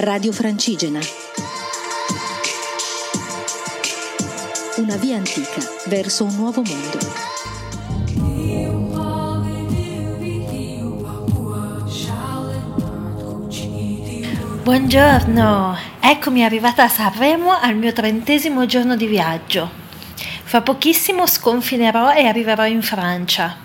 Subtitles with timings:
[0.00, 1.00] Radio Francigena.
[4.76, 6.98] Una via antica verso un nuovo mondo.
[14.62, 19.68] Buongiorno, eccomi arrivata a Sanremo al mio trentesimo giorno di viaggio.
[20.44, 23.56] Fra pochissimo sconfinerò e arriverò in Francia.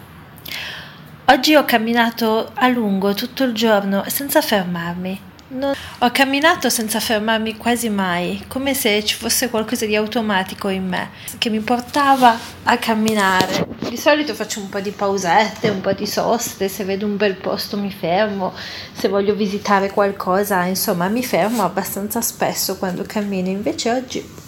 [1.26, 5.32] Oggi ho camminato a lungo tutto il giorno senza fermarmi.
[5.50, 5.73] Non...
[5.99, 11.09] Ho camminato senza fermarmi quasi mai, come se ci fosse qualcosa di automatico in me
[11.38, 13.68] che mi portava a camminare.
[13.90, 17.35] Di solito faccio un po' di pausette, un po' di soste, se vedo un bel
[17.35, 18.54] posto mi fermo,
[18.94, 24.41] se voglio visitare qualcosa, insomma mi fermo abbastanza spesso quando cammino, invece oggi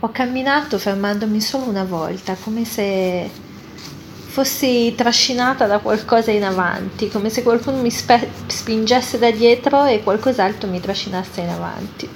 [0.00, 3.30] ho camminato fermandomi solo una volta, come se
[4.34, 10.02] fossi trascinata da qualcosa in avanti, come se qualcuno mi spe- spingesse da dietro e
[10.02, 12.08] qualcos'altro mi trascinasse in avanti.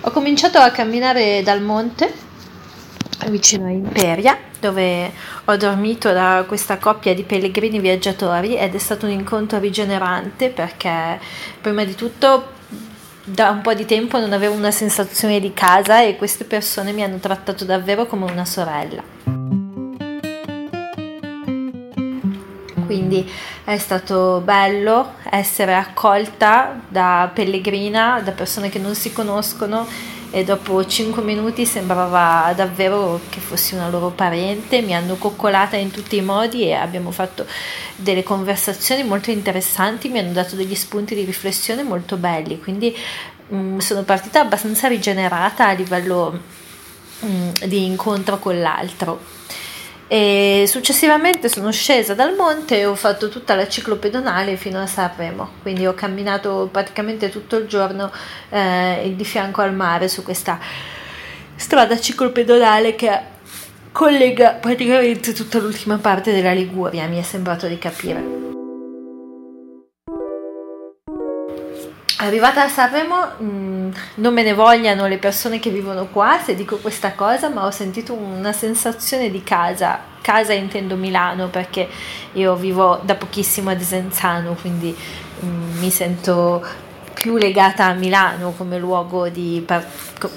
[0.00, 2.12] Ho cominciato a camminare dal monte
[3.28, 5.12] vicino a Imperia, dove
[5.44, 11.20] ho dormito da questa coppia di pellegrini viaggiatori ed è stato un incontro rigenerante perché
[11.60, 12.54] prima di tutto
[13.22, 17.04] da un po' di tempo non avevo una sensazione di casa e queste persone mi
[17.04, 19.45] hanno trattato davvero come una sorella.
[22.86, 23.30] Quindi
[23.64, 29.86] è stato bello essere accolta da pellegrina, da persone che non si conoscono
[30.30, 35.90] e dopo 5 minuti sembrava davvero che fossi una loro parente, mi hanno coccolata in
[35.90, 37.46] tutti i modi e abbiamo fatto
[37.94, 42.94] delle conversazioni molto interessanti, mi hanno dato degli spunti di riflessione molto belli, quindi
[43.48, 46.40] mh, mm, sono partita abbastanza rigenerata a livello
[47.20, 49.35] mh, mm, di incontro con l'altro.
[50.08, 55.50] E successivamente sono scesa dal monte e ho fatto tutta la ciclopedonale fino a Sanremo,
[55.62, 58.12] quindi ho camminato praticamente tutto il giorno
[58.50, 60.60] eh, di fianco al mare su questa
[61.56, 63.20] strada ciclopedonale che
[63.90, 68.55] collega praticamente tutta l'ultima parte della Liguria, mi è sembrato di capire.
[72.18, 76.78] Arrivata a Sanremo, mm, non me ne vogliano le persone che vivono qua se dico
[76.78, 80.00] questa cosa, ma ho sentito una sensazione di casa.
[80.22, 81.86] Casa intendo Milano perché
[82.32, 84.96] io vivo da pochissimo a Desenzano, quindi
[85.44, 86.64] mm, mi sento
[87.12, 89.66] più legata a Milano come luogo, di,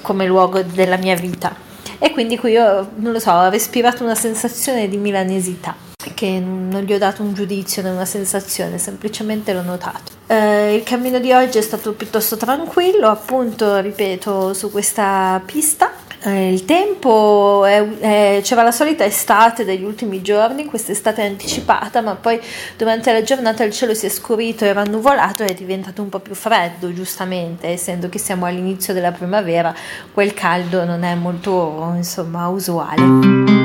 [0.02, 1.56] come luogo della mia vita.
[1.98, 6.82] E quindi qui io, non lo so, ho respirato una sensazione di milanesità che non
[6.82, 10.12] gli ho dato un giudizio né una sensazione, semplicemente l'ho notato.
[10.26, 15.92] Eh, il cammino di oggi è stato piuttosto tranquillo, appunto, ripeto, su questa pista.
[16.22, 22.14] Eh, il tempo è, è, c'era la solita estate degli ultimi giorni, quest'estate anticipata, ma
[22.14, 22.38] poi
[22.76, 26.20] durante la giornata il cielo si è scurito e rannuvolato e è diventato un po'
[26.20, 29.74] più freddo, giustamente, essendo che siamo all'inizio della primavera,
[30.12, 33.59] quel caldo non è molto, insomma, usuale.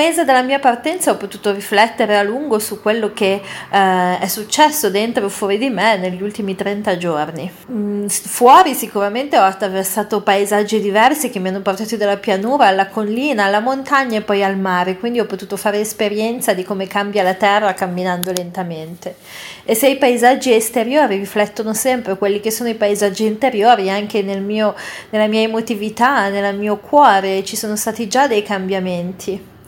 [0.00, 4.88] Mese dalla mia partenza ho potuto riflettere a lungo su quello che eh, è successo
[4.88, 7.52] dentro e fuori di me negli ultimi 30 giorni.
[7.70, 13.44] Mm, fuori sicuramente ho attraversato paesaggi diversi che mi hanno portato dalla pianura alla collina,
[13.44, 17.34] alla montagna e poi al mare, quindi ho potuto fare esperienza di come cambia la
[17.34, 19.16] terra camminando lentamente.
[19.66, 24.40] E se i paesaggi esteriori riflettono sempre quelli che sono i paesaggi interiori, anche nel
[24.40, 24.74] mio,
[25.10, 29.58] nella mia emotività, nel mio cuore ci sono stati già dei cambiamenti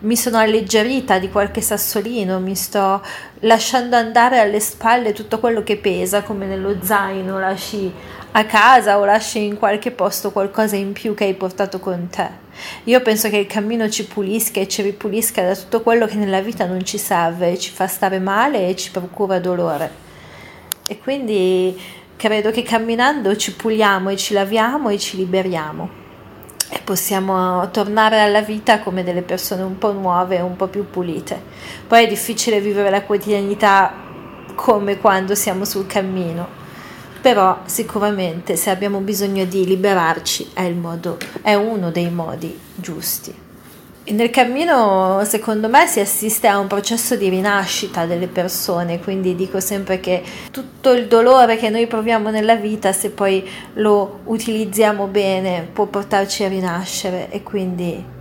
[0.00, 3.02] mi sono alleggerita di qualche sassolino, mi sto
[3.40, 7.92] lasciando andare alle spalle tutto quello che pesa, come nello zaino lasci
[8.32, 12.46] a casa o lasci in qualche posto qualcosa in più che hai portato con te.
[12.84, 16.40] Io penso che il cammino ci pulisca e ci ripulisca da tutto quello che nella
[16.40, 20.06] vita non ci serve, ci fa stare male e ci procura dolore.
[20.86, 21.78] E quindi
[22.16, 25.97] credo che camminando ci puliamo e ci laviamo e ci liberiamo
[26.70, 31.40] e possiamo tornare alla vita come delle persone un po' nuove, un po' più pulite.
[31.86, 33.92] Poi è difficile vivere la quotidianità
[34.54, 36.46] come quando siamo sul cammino,
[37.20, 43.46] però sicuramente se abbiamo bisogno di liberarci è, modo, è uno dei modi giusti.
[44.10, 49.60] Nel cammino, secondo me, si assiste a un processo di rinascita delle persone, quindi dico
[49.60, 55.68] sempre che tutto il dolore che noi proviamo nella vita, se poi lo utilizziamo bene,
[55.70, 58.16] può portarci a rinascere e quindi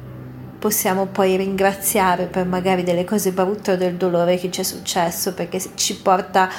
[0.59, 5.33] possiamo poi ringraziare per magari delle cose brutte o del dolore che ci è successo,
[5.33, 6.49] perché ci porta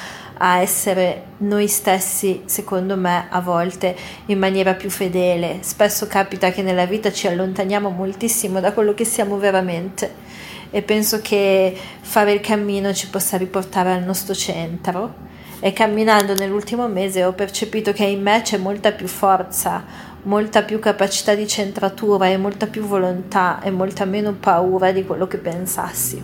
[0.41, 3.95] a essere noi stessi, secondo me, a volte
[4.27, 5.57] in maniera più fedele.
[5.61, 10.27] Spesso capita che nella vita ci allontaniamo moltissimo da quello che siamo veramente
[10.71, 15.27] e penso che fare il cammino ci possa riportare al nostro centro
[15.59, 19.83] e camminando nell'ultimo mese ho percepito che in me c'è molta più forza,
[20.23, 25.27] molta più capacità di centratura e molta più volontà e molta meno paura di quello
[25.27, 26.21] che pensassi.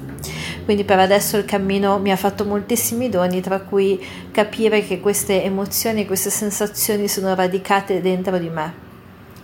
[0.64, 5.44] Quindi per adesso il cammino mi ha fatto moltissimi doni, tra cui capire che queste
[5.44, 8.74] emozioni, queste sensazioni sono radicate dentro di me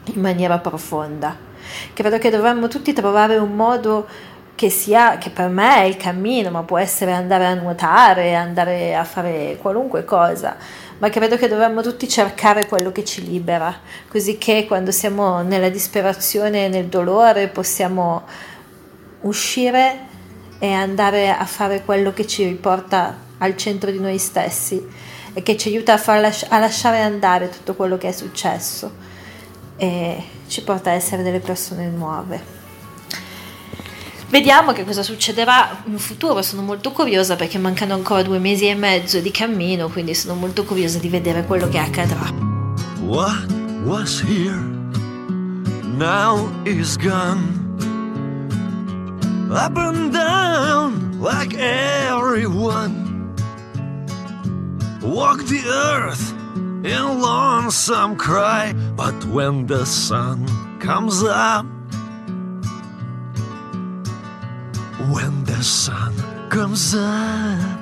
[0.05, 1.49] in maniera profonda.
[1.93, 4.07] Credo che dovremmo tutti trovare un modo
[4.61, 8.93] che sia, che per me è il cammino, ma può essere andare a nuotare, andare
[8.93, 10.55] a fare qualunque cosa,
[10.99, 13.75] ma credo che dovremmo tutti cercare quello che ci libera,
[14.07, 18.21] così che quando siamo nella disperazione nel dolore possiamo
[19.21, 19.97] uscire
[20.59, 24.79] e andare a fare quello che ci riporta al centro di noi stessi
[25.33, 28.93] e che ci aiuta a, lasci- a lasciare andare tutto quello che è successo
[29.75, 32.60] e ci porta a essere delle persone nuove.
[34.31, 38.75] Vediamo che cosa succederà in futuro, sono molto curiosa perché mancano ancora due mesi e
[38.75, 42.31] mezzo di cammino, quindi sono molto curiosa di vedere quello che accadrà.
[43.01, 43.51] What
[43.83, 44.63] was here
[45.97, 47.59] now is gone.
[49.49, 53.33] Up and down like everyone.
[55.01, 56.33] Walk the earth
[56.85, 60.45] in lonesome cry, but when the sun
[60.79, 61.65] comes up.
[65.13, 66.13] When the sun
[66.49, 67.79] comes up.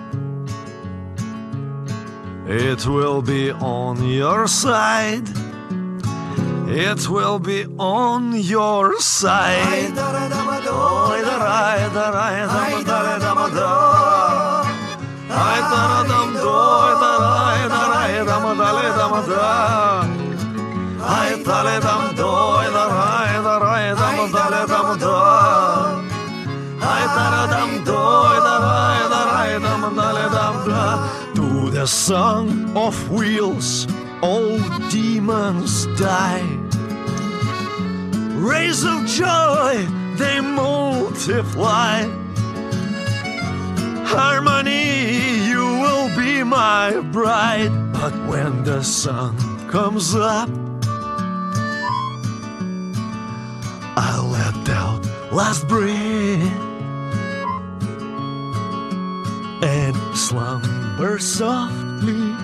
[2.48, 5.28] It will be on your side.
[6.68, 9.94] It will be on your side.
[31.90, 33.88] Song of wheels,
[34.22, 34.60] all
[34.90, 36.46] demons die.
[38.38, 42.04] Rays of joy, they multiply.
[44.06, 47.72] Harmony, you will be my bride.
[47.92, 49.36] But when the sun
[49.68, 50.50] comes up,
[53.98, 55.02] I'll let out
[55.32, 56.68] last breath.
[59.62, 60.79] and slumber
[61.18, 62.36] softly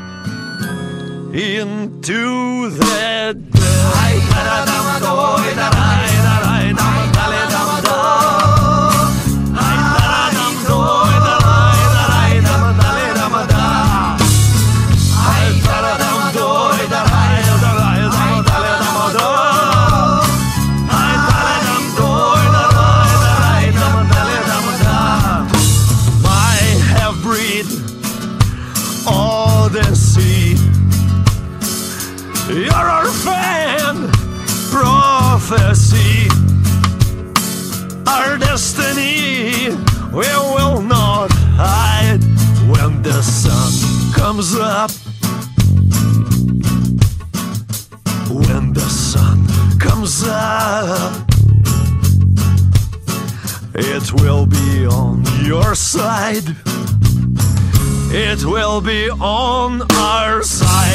[1.34, 3.66] into the day.
[43.15, 44.91] The sun comes up.
[48.29, 49.47] When the sun
[49.79, 51.25] comes up,
[53.73, 56.57] it will be on your side.
[58.11, 60.94] It will be on our side.